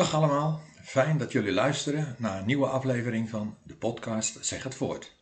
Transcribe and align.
Dag 0.00 0.14
allemaal, 0.14 0.62
fijn 0.82 1.18
dat 1.18 1.32
jullie 1.32 1.52
luisteren 1.52 2.16
naar 2.18 2.38
een 2.38 2.46
nieuwe 2.46 2.66
aflevering 2.66 3.28
van 3.28 3.58
de 3.62 3.76
podcast 3.76 4.46
Zeg 4.46 4.62
het 4.62 4.74
Voort. 4.74 5.12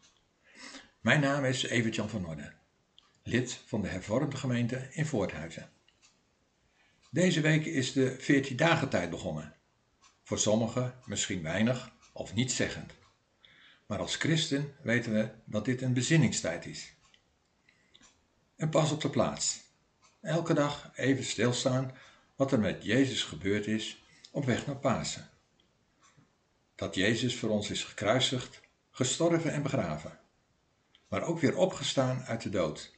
Mijn 1.01 1.21
naam 1.21 1.45
is 1.45 1.63
Evert-Jan 1.63 2.09
van 2.09 2.27
Orde, 2.27 2.53
lid 3.23 3.61
van 3.67 3.83
de 3.83 3.89
hervormde 3.89 4.37
gemeente 4.37 4.89
in 4.91 5.07
Voorthuizen. 5.07 5.71
Deze 7.11 7.41
week 7.41 7.65
is 7.65 7.93
de 7.93 8.17
14 8.19 8.57
dagen 8.57 8.89
tijd 8.89 9.11
begonnen. 9.11 9.55
Voor 10.25 10.39
sommigen 10.39 10.95
misschien 11.05 11.43
weinig 11.43 11.91
of 12.13 12.35
niet 12.35 12.53
zeggend. 12.53 12.93
Maar 13.87 13.99
als 13.99 14.17
christen 14.17 14.75
weten 14.83 15.13
we 15.13 15.31
dat 15.45 15.65
dit 15.65 15.83
een 15.83 15.95
bezinningstijd 15.95 16.67
is. 16.67 16.95
En 18.57 18.69
pas 18.69 18.93
op 18.93 19.01
de 19.01 19.11
plaats. 19.11 19.61
Elke 20.21 20.55
dag 20.55 20.91
even 20.95 21.25
stilstaan 21.25 21.93
wat 22.37 22.53
er 22.53 22.61
met 22.61 22.85
Jezus 22.85 23.23
gebeurd 23.23 23.67
is 23.67 24.07
op 24.31 24.45
weg 24.45 24.67
naar 24.67 24.77
Pasen. 24.77 25.29
Dat 26.75 26.95
Jezus 26.95 27.37
voor 27.37 27.51
ons 27.51 27.71
is 27.71 27.85
gekruisigd, 27.85 28.61
gestorven 28.91 29.53
en 29.53 29.63
begraven, 29.63 30.19
maar 31.09 31.23
ook 31.23 31.41
weer 31.41 31.57
opgestaan 31.57 32.25
uit 32.25 32.43
de 32.43 32.51
dood 32.51 32.97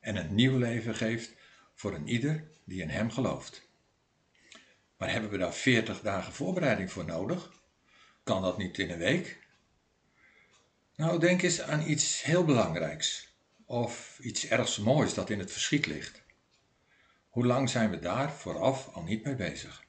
en 0.00 0.16
een 0.16 0.34
nieuw 0.34 0.58
leven 0.58 0.94
geeft 0.94 1.34
voor 1.74 1.94
een 1.94 2.08
ieder 2.08 2.48
die 2.64 2.82
in 2.82 2.90
Hem 2.90 3.10
gelooft. 3.10 3.68
Maar 4.96 5.12
hebben 5.12 5.30
we 5.30 5.38
daar 5.38 5.54
40 5.54 6.00
dagen 6.00 6.32
voorbereiding 6.32 6.92
voor 6.92 7.04
nodig? 7.04 7.52
Kan 8.22 8.42
dat 8.42 8.58
niet 8.58 8.78
in 8.78 8.90
een 8.90 8.98
week? 8.98 9.38
Nou, 10.96 11.18
denk 11.18 11.42
eens 11.42 11.60
aan 11.60 11.88
iets 11.88 12.22
heel 12.22 12.44
belangrijks 12.44 13.34
of 13.64 14.18
iets 14.18 14.46
ergs 14.46 14.78
moois 14.78 15.14
dat 15.14 15.30
in 15.30 15.38
het 15.38 15.52
verschiet 15.52 15.86
ligt. 15.86 16.22
Hoe 17.28 17.46
lang 17.46 17.70
zijn 17.70 17.90
we 17.90 17.98
daar 17.98 18.32
vooraf 18.32 18.88
al 18.92 19.02
niet 19.02 19.24
mee 19.24 19.34
bezig? 19.34 19.85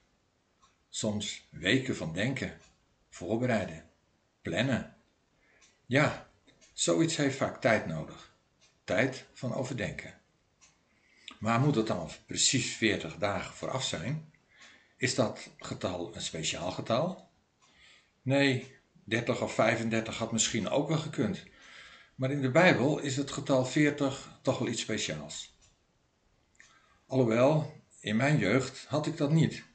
Soms 0.97 1.47
weken 1.49 1.95
van 1.95 2.13
denken, 2.13 2.57
voorbereiden, 3.09 3.89
plannen. 4.41 4.95
Ja, 5.85 6.29
zoiets 6.73 7.15
heeft 7.15 7.37
vaak 7.37 7.61
tijd 7.61 7.85
nodig. 7.85 8.35
Tijd 8.83 9.25
van 9.33 9.53
overdenken. 9.53 10.21
Maar 11.39 11.59
moet 11.59 11.75
het 11.75 11.87
dan 11.87 12.09
precies 12.25 12.75
40 12.75 13.17
dagen 13.17 13.53
vooraf 13.53 13.83
zijn? 13.83 14.31
Is 14.95 15.15
dat 15.15 15.49
getal 15.57 16.15
een 16.15 16.21
speciaal 16.21 16.71
getal? 16.71 17.29
Nee, 18.21 18.75
30 19.03 19.41
of 19.41 19.53
35 19.53 20.17
had 20.17 20.31
misschien 20.31 20.69
ook 20.69 20.87
wel 20.87 20.97
gekund. 20.97 21.43
Maar 22.15 22.31
in 22.31 22.41
de 22.41 22.51
Bijbel 22.51 22.99
is 22.99 23.17
het 23.17 23.31
getal 23.31 23.65
40 23.65 24.39
toch 24.41 24.59
wel 24.59 24.67
iets 24.67 24.81
speciaals. 24.81 25.57
Alhoewel, 27.07 27.81
in 27.99 28.15
mijn 28.15 28.37
jeugd 28.37 28.85
had 28.85 29.07
ik 29.07 29.17
dat 29.17 29.31
niet. 29.31 29.65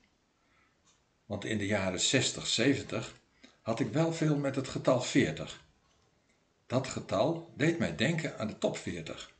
Want 1.32 1.44
in 1.44 1.58
de 1.58 1.66
jaren 1.66 2.00
60, 2.00 2.46
70 2.46 3.20
had 3.62 3.80
ik 3.80 3.92
wel 3.92 4.12
veel 4.12 4.36
met 4.36 4.56
het 4.56 4.68
getal 4.68 5.00
40. 5.00 5.64
Dat 6.66 6.86
getal 6.86 7.52
deed 7.56 7.78
mij 7.78 7.96
denken 7.96 8.38
aan 8.38 8.46
de 8.46 8.58
top 8.58 8.76
40. 8.76 9.32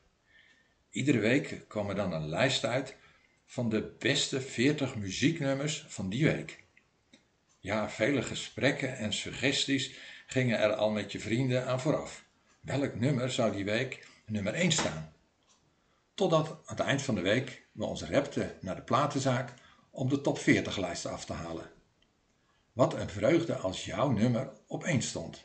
Iedere 0.91 1.19
week 1.19 1.65
kwam 1.69 1.89
er 1.89 1.95
dan 1.95 2.13
een 2.13 2.29
lijst 2.29 2.65
uit 2.65 2.97
van 3.45 3.69
de 3.69 3.97
beste 3.99 4.41
40 4.41 4.97
muzieknummers 4.97 5.85
van 5.89 6.09
die 6.09 6.25
week. 6.25 6.65
Ja, 7.61 7.91
vele 7.91 8.23
gesprekken 8.23 8.97
en 8.97 9.13
suggesties 9.13 9.95
gingen 10.27 10.59
er 10.59 10.75
al 10.75 10.91
met 10.91 11.13
je 11.13 11.21
vrienden 11.21 11.67
aan 11.67 11.81
vooraf. 11.81 12.25
Welk 12.61 12.95
nummer 12.95 13.31
zou 13.31 13.53
die 13.53 13.65
week 13.65 14.07
nummer 14.27 14.55
1 14.55 14.73
staan? 14.73 15.13
Totdat 16.15 16.49
aan 16.49 16.77
het 16.77 16.81
eind 16.81 17.03
van 17.03 17.15
de 17.15 17.21
week 17.21 17.67
we 17.73 17.85
ons 17.85 18.05
repten 18.05 18.57
naar 18.61 18.77
de 18.77 18.83
platenzaak 18.83 19.53
om 19.91 20.09
de 20.09 20.21
top 20.21 20.39
40 20.39 20.77
lijst 20.77 21.07
af 21.07 21.25
te 21.25 21.33
halen. 21.33 21.81
Wat 22.73 22.95
een 22.95 23.11
vreugde 23.11 23.57
als 23.57 23.85
jouw 23.85 24.11
nummer 24.11 24.53
op 24.67 24.85
1 24.85 25.03
stond. 25.03 25.43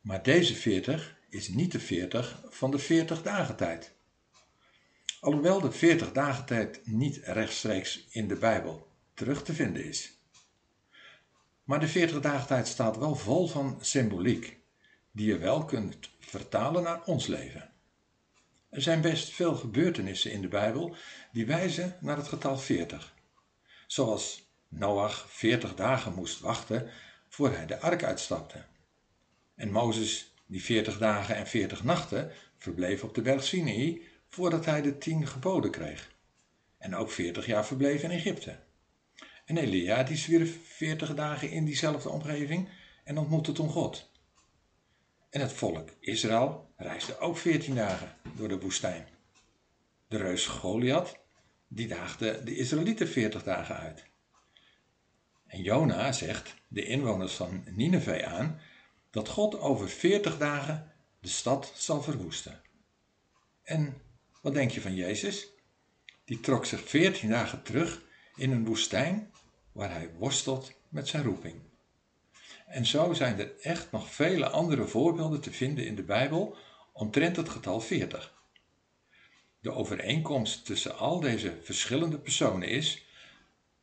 Maar 0.00 0.22
deze 0.22 0.54
40 0.54 1.18
is 1.28 1.48
niet 1.48 1.72
de 1.72 1.80
40 1.80 2.42
van 2.48 2.70
de 2.70 2.78
40 2.78 3.22
dagen 3.22 3.56
tijd. 3.56 3.94
Alhoewel 5.20 5.60
de 5.60 5.72
40 5.72 6.12
dagen 6.12 6.44
tijd 6.44 6.86
niet 6.86 7.16
rechtstreeks 7.16 8.06
in 8.10 8.28
de 8.28 8.36
Bijbel 8.36 8.88
terug 9.14 9.42
te 9.42 9.54
vinden 9.54 9.84
is. 9.84 10.12
Maar 11.64 11.80
de 11.80 11.88
40 11.88 12.20
dagen 12.20 12.46
tijd 12.46 12.68
staat 12.68 12.96
wel 12.96 13.14
vol 13.14 13.46
van 13.46 13.78
symboliek, 13.80 14.58
die 15.12 15.26
je 15.26 15.38
wel 15.38 15.64
kunt 15.64 16.10
vertalen 16.18 16.82
naar 16.82 17.04
ons 17.04 17.26
leven. 17.26 17.70
Er 18.68 18.82
zijn 18.82 19.00
best 19.00 19.32
veel 19.32 19.54
gebeurtenissen 19.54 20.32
in 20.32 20.40
de 20.40 20.48
Bijbel 20.48 20.96
die 21.32 21.46
wijzen 21.46 21.96
naar 22.00 22.16
het 22.16 22.28
getal 22.28 22.58
40. 22.58 23.14
Zoals 23.86 24.49
Noach 24.70 25.30
40 25.30 25.74
dagen 25.74 26.14
moest 26.14 26.40
wachten 26.40 26.90
voor 27.28 27.50
hij 27.52 27.66
de 27.66 27.80
ark 27.80 28.04
uitstapte. 28.04 28.64
En 29.54 29.70
Mozes, 29.70 30.34
die 30.46 30.62
40 30.62 30.98
dagen 30.98 31.36
en 31.36 31.46
40 31.46 31.84
nachten 31.84 32.32
verbleef 32.56 33.04
op 33.04 33.14
de 33.14 33.22
berg 33.22 33.44
Sinai 33.44 34.08
voordat 34.28 34.64
hij 34.64 34.82
de 34.82 34.98
tien 34.98 35.26
geboden 35.26 35.70
kreeg. 35.70 36.10
En 36.78 36.94
ook 36.94 37.10
40 37.10 37.46
jaar 37.46 37.66
verbleef 37.66 38.02
in 38.02 38.10
Egypte. 38.10 38.58
En 39.44 39.56
Elia, 39.56 40.02
die 40.02 40.16
zwierf 40.16 40.58
40 40.62 41.14
dagen 41.14 41.50
in 41.50 41.64
diezelfde 41.64 42.08
omgeving 42.08 42.68
en 43.04 43.18
ontmoette 43.18 43.52
toen 43.52 43.68
God. 43.68 44.10
En 45.30 45.40
het 45.40 45.52
volk 45.52 45.88
Israël 46.00 46.72
reisde 46.76 47.18
ook 47.18 47.36
14 47.36 47.74
dagen 47.74 48.16
door 48.36 48.48
de 48.48 48.60
woestijn. 48.60 49.08
De 50.08 50.16
reus 50.16 50.46
Goliath, 50.46 51.18
die 51.68 51.88
daagde 51.88 52.44
de 52.44 52.56
Israëlieten 52.56 53.08
40 53.08 53.42
dagen 53.42 53.76
uit. 53.76 54.09
En 55.50 55.62
Jona 55.62 56.12
zegt 56.12 56.54
de 56.68 56.84
inwoners 56.84 57.32
van 57.32 57.64
Nineveh 57.70 58.32
aan 58.32 58.60
dat 59.10 59.28
God 59.28 59.58
over 59.58 59.88
40 59.88 60.38
dagen 60.38 60.92
de 61.20 61.28
stad 61.28 61.72
zal 61.76 62.02
verwoesten. 62.02 62.60
En 63.62 64.02
wat 64.42 64.54
denk 64.54 64.70
je 64.70 64.80
van 64.80 64.94
Jezus? 64.94 65.48
Die 66.24 66.40
trok 66.40 66.64
zich 66.64 66.88
14 66.88 67.28
dagen 67.28 67.62
terug 67.62 68.02
in 68.36 68.50
een 68.50 68.64
woestijn 68.64 69.32
waar 69.72 69.90
hij 69.90 70.10
worstelt 70.18 70.72
met 70.88 71.08
zijn 71.08 71.22
roeping. 71.22 71.54
En 72.66 72.86
zo 72.86 73.12
zijn 73.12 73.38
er 73.38 73.52
echt 73.60 73.90
nog 73.90 74.10
vele 74.10 74.48
andere 74.48 74.86
voorbeelden 74.86 75.40
te 75.40 75.52
vinden 75.52 75.86
in 75.86 75.94
de 75.94 76.02
Bijbel 76.02 76.56
omtrent 76.92 77.36
het 77.36 77.48
getal 77.48 77.80
40. 77.80 78.34
De 79.60 79.72
overeenkomst 79.72 80.64
tussen 80.64 80.98
al 80.98 81.20
deze 81.20 81.58
verschillende 81.62 82.18
personen 82.18 82.68
is 82.68 83.08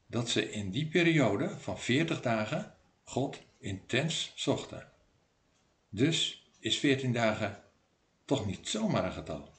dat 0.08 0.30
ze 0.30 0.52
in 0.52 0.72
die 0.72 0.88
periode 0.88 1.50
van 1.60 1.80
40 1.80 2.22
dagen 2.22 2.74
God 3.04 3.42
intens 3.58 4.32
zochten. 4.36 4.92
Dus 5.90 6.50
is 6.60 6.80
14 6.80 7.14
dagen 7.14 7.64
toch 8.26 8.46
niet 8.46 8.68
zomaar 8.68 9.06
een 9.06 9.12
getal. 9.12 9.54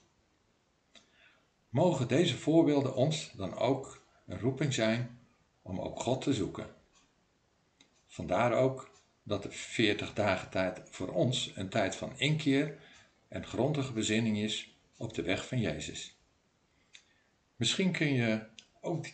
Mogen 1.69 2.09
deze 2.09 2.37
voorbeelden 2.37 2.95
ons 2.95 3.33
dan 3.33 3.55
ook 3.55 4.07
een 4.27 4.41
roeping 4.41 4.75
zijn 4.75 5.19
om 5.63 5.81
ook 5.81 6.01
God 6.01 6.23
te 6.23 6.35
zoeken. 6.35 6.75
Vandaar 8.07 8.53
ook 8.53 8.91
dat 9.23 9.43
de 9.43 9.51
40 9.51 10.13
dagen 10.13 10.51
tijd 10.51 10.81
voor 10.91 11.09
ons 11.09 11.53
een 11.55 11.69
tijd 11.69 11.97
van 11.97 12.19
inkeer 12.19 12.79
en 13.29 13.47
grondige 13.47 13.93
bezinning 13.93 14.39
is 14.39 14.77
op 14.97 15.15
de 15.15 15.23
weg 15.23 15.47
van 15.47 15.61
Jezus. 15.61 16.17
Misschien 17.57 17.93
kun 17.93 18.13
je 18.13 18.47
ook 18.81 19.07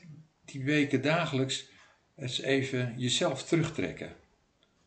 die 0.44 0.64
weken 0.64 1.02
dagelijks 1.02 1.68
eens 2.16 2.40
even 2.40 2.94
jezelf 2.98 3.42
terugtrekken. 3.42 4.16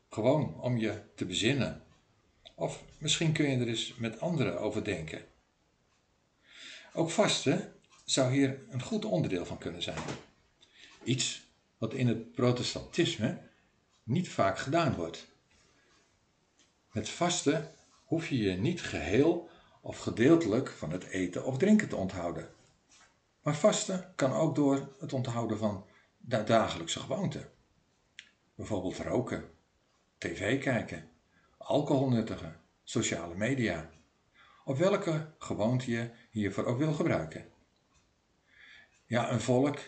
Gewoon 0.10 0.62
om 0.62 0.78
je 0.78 1.02
te 1.16 1.26
bezinnen. 1.26 1.84
Of 2.56 2.84
misschien 2.98 3.32
kun 3.32 3.50
je 3.50 3.58
er 3.58 3.68
eens 3.68 3.96
met 3.96 4.20
anderen 4.20 4.60
over 4.60 4.84
denken. 4.84 5.26
Ook 6.94 7.10
vasten 7.10 7.74
zou 8.06 8.34
hier 8.34 8.60
een 8.70 8.82
goed 8.82 9.06
onderdeel 9.06 9.46
van 9.46 9.58
kunnen 9.58 9.82
zijn. 9.82 9.98
Iets 11.04 11.42
wat 11.78 11.94
in 11.94 12.08
het 12.08 12.32
protestantisme 12.32 13.42
niet 14.04 14.30
vaak 14.30 14.60
gedaan 14.60 14.96
wordt. 14.96 15.28
Met 16.92 17.10
vasten 17.10 17.72
hoef 18.06 18.30
je 18.30 18.38
je 18.38 18.52
niet 18.52 18.82
geheel 18.82 19.50
of 19.82 19.98
gedeeltelijk 19.98 20.70
van 20.70 20.92
het 20.92 21.04
eten 21.04 21.46
of 21.46 21.58
drinken 21.58 21.90
te 21.90 21.96
onthouden. 21.96 22.50
Maar 23.48 23.56
vasten 23.56 24.14
kan 24.16 24.32
ook 24.34 24.56
door 24.56 24.96
het 25.00 25.14
onthouden 25.14 25.58
van 25.58 25.86
dagelijkse 26.46 27.00
gewoonten. 27.00 27.50
Bijvoorbeeld 28.56 28.98
roken, 28.98 29.50
tv 30.18 30.62
kijken, 30.62 31.10
alcohol 31.58 32.10
nuttigen, 32.10 32.60
sociale 32.84 33.36
media. 33.36 33.90
Of 34.66 34.78
welke 34.78 35.34
gewoonte 35.38 35.92
je 35.92 36.10
hiervoor 36.30 36.66
ook 36.66 36.78
wil 36.78 36.94
gebruiken. 36.94 37.46
Ja, 39.06 39.32
een 39.32 39.42
volk 39.42 39.80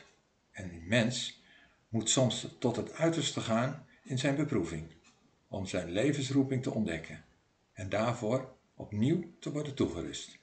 en 0.52 0.70
een 0.70 0.88
mens 0.88 1.42
moet 1.90 2.10
soms 2.10 2.56
tot 2.60 2.76
het 2.76 2.94
uiterste 2.94 3.42
gaan 3.42 3.88
in 4.04 4.20
zijn 4.20 4.36
beproeving, 4.36 4.94
om 5.48 5.66
zijn 5.66 5.92
levensroeping 5.92 6.64
te 6.64 6.72
ontdekken 6.72 7.26
en 7.74 7.90
daarvoor 7.90 8.56
opnieuw 8.74 9.24
te 9.40 9.52
worden 9.52 9.76
toegerust. 9.76 10.40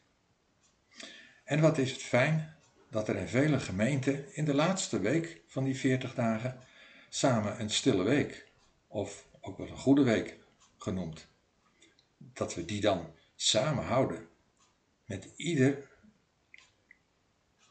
En 1.44 1.60
wat 1.60 1.78
is 1.78 1.92
het 1.92 2.02
fijn 2.02 2.55
dat 2.96 3.08
er 3.08 3.16
in 3.16 3.28
vele 3.28 3.60
gemeenten 3.60 4.34
in 4.34 4.44
de 4.44 4.54
laatste 4.54 5.00
week 5.00 5.42
van 5.46 5.64
die 5.64 5.76
40 5.76 6.14
dagen 6.14 6.60
samen 7.08 7.60
een 7.60 7.70
stille 7.70 8.02
week, 8.02 8.46
of 8.86 9.26
ook 9.40 9.58
wel 9.58 9.68
een 9.68 9.78
goede 9.78 10.02
week 10.02 10.38
genoemd. 10.78 11.26
Dat 12.16 12.54
we 12.54 12.64
die 12.64 12.80
dan 12.80 13.12
samen 13.34 13.84
houden, 13.84 14.28
met 15.04 15.28
ieder 15.36 15.88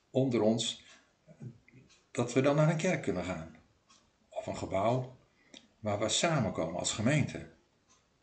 onder 0.09 0.41
ons, 0.41 0.83
dat 2.11 2.33
we 2.33 2.41
dan 2.41 2.55
naar 2.55 2.69
een 2.69 2.77
kerk 2.77 3.01
kunnen 3.01 3.23
gaan, 3.23 3.55
of 4.29 4.45
een 4.45 4.57
gebouw 4.57 5.17
waar 5.79 5.99
we 5.99 6.09
samenkomen 6.09 6.79
als 6.79 6.91
gemeente, 6.91 7.49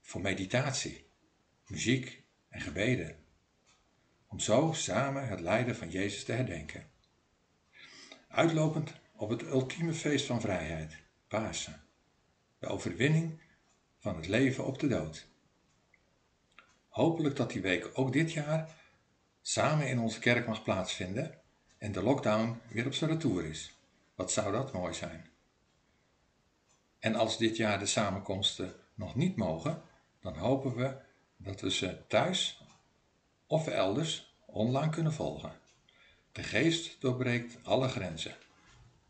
voor 0.00 0.20
meditatie, 0.20 1.06
muziek 1.66 2.22
en 2.48 2.60
gebeden, 2.60 3.16
om 4.26 4.40
zo 4.40 4.72
samen 4.72 5.28
het 5.28 5.40
lijden 5.40 5.76
van 5.76 5.90
Jezus 5.90 6.24
te 6.24 6.32
herdenken. 6.32 6.90
Uitlopend 8.32 8.92
op 9.16 9.28
het 9.28 9.42
ultieme 9.42 9.92
feest 9.92 10.26
van 10.26 10.40
vrijheid, 10.40 10.96
Pasen, 11.28 11.80
de 12.58 12.66
overwinning 12.66 13.40
van 13.98 14.16
het 14.16 14.28
leven 14.28 14.66
op 14.66 14.78
de 14.78 14.88
dood. 14.88 15.26
Hopelijk 16.88 17.36
dat 17.36 17.50
die 17.50 17.62
week 17.62 17.90
ook 17.94 18.12
dit 18.12 18.32
jaar 18.32 18.68
samen 19.42 19.88
in 19.88 19.98
onze 19.98 20.18
kerk 20.18 20.46
mag 20.46 20.62
plaatsvinden 20.62 21.38
en 21.78 21.92
de 21.92 22.02
lockdown 22.02 22.60
weer 22.68 22.86
op 22.86 22.94
zijn 22.94 23.10
retour 23.10 23.44
is. 23.44 23.78
Wat 24.14 24.32
zou 24.32 24.52
dat 24.52 24.72
mooi 24.72 24.94
zijn? 24.94 25.26
En 26.98 27.14
als 27.14 27.38
dit 27.38 27.56
jaar 27.56 27.78
de 27.78 27.86
samenkomsten 27.86 28.74
nog 28.94 29.14
niet 29.14 29.36
mogen, 29.36 29.82
dan 30.20 30.36
hopen 30.36 30.74
we 30.74 30.96
dat 31.36 31.60
we 31.60 31.70
ze 31.70 32.06
thuis 32.08 32.62
of 33.46 33.66
elders 33.66 34.34
online 34.46 34.90
kunnen 34.90 35.12
volgen. 35.12 35.61
De 36.32 36.42
geest 36.42 37.00
doorbreekt 37.00 37.58
alle 37.62 37.88
grenzen 37.88 38.36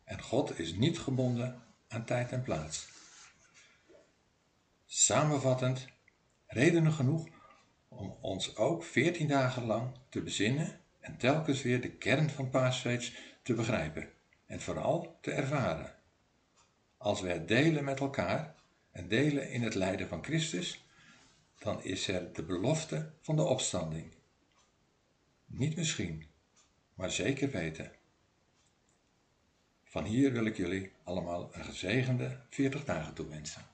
en 0.04 0.22
God 0.22 0.58
is 0.58 0.74
niet 0.74 0.98
gebonden 0.98 1.62
aan 1.88 2.04
tijd 2.04 2.32
en 2.32 2.42
plaats. 2.42 2.88
Samenvattend, 4.86 5.86
redenen 6.46 6.92
genoeg 6.92 7.28
om 7.88 8.16
ons 8.20 8.56
ook 8.56 8.84
veertien 8.84 9.28
dagen 9.28 9.64
lang 9.64 9.94
te 10.08 10.22
bezinnen 10.22 10.80
en 11.00 11.16
telkens 11.16 11.62
weer 11.62 11.80
de 11.80 11.90
kern 11.92 12.30
van 12.30 12.50
paasfeest 12.50 13.14
te 13.42 13.54
begrijpen 13.54 14.08
en 14.46 14.60
vooral 14.60 15.18
te 15.20 15.30
ervaren. 15.30 15.94
Als 16.96 17.20
we 17.20 17.28
het 17.28 17.48
delen 17.48 17.84
met 17.84 18.00
elkaar 18.00 18.54
en 18.90 19.08
delen 19.08 19.50
in 19.50 19.62
het 19.62 19.74
lijden 19.74 20.08
van 20.08 20.24
Christus, 20.24 20.84
dan 21.58 21.82
is 21.82 22.08
er 22.08 22.32
de 22.32 22.44
belofte 22.44 23.12
van 23.20 23.36
de 23.36 23.42
opstanding. 23.42 24.14
Niet 25.46 25.76
misschien, 25.76 26.31
maar 26.94 27.10
zeker 27.10 27.50
weten. 27.50 27.92
Van 29.84 30.04
hier 30.04 30.32
wil 30.32 30.44
ik 30.44 30.56
jullie 30.56 30.92
allemaal 31.04 31.50
een 31.52 31.64
gezegende 31.64 32.38
40 32.48 32.84
dagen 32.84 33.14
toewensen. 33.14 33.71